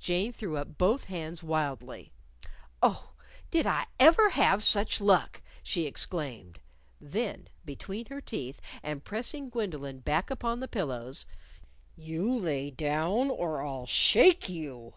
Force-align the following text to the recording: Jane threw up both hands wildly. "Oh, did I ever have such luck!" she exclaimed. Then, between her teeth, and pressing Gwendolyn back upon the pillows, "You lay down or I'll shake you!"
Jane 0.00 0.32
threw 0.32 0.56
up 0.56 0.76
both 0.76 1.04
hands 1.04 1.40
wildly. 1.40 2.10
"Oh, 2.82 3.12
did 3.52 3.64
I 3.64 3.86
ever 4.00 4.30
have 4.30 4.64
such 4.64 5.00
luck!" 5.00 5.40
she 5.62 5.86
exclaimed. 5.86 6.58
Then, 7.00 7.48
between 7.64 8.06
her 8.06 8.20
teeth, 8.20 8.60
and 8.82 9.04
pressing 9.04 9.50
Gwendolyn 9.50 10.00
back 10.00 10.30
upon 10.32 10.58
the 10.58 10.66
pillows, 10.66 11.26
"You 11.94 12.36
lay 12.40 12.72
down 12.72 13.30
or 13.30 13.62
I'll 13.64 13.86
shake 13.86 14.48
you!" 14.48 14.94